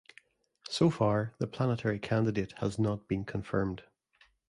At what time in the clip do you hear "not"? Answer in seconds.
2.79-3.07